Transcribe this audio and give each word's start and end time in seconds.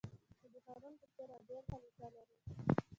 چې 0.39 0.47
د 0.53 0.55
هارون 0.65 0.93
په 1.01 1.07
څېر 1.13 1.29
عادل 1.35 1.57
خلیفه 1.69 2.05
لرئ. 2.13 2.37